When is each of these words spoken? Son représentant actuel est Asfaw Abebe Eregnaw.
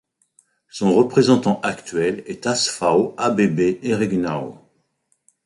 Son 0.67 0.95
représentant 0.95 1.59
actuel 1.61 2.23
est 2.25 2.47
Asfaw 2.47 3.13
Abebe 3.17 3.77
Eregnaw. 3.83 4.57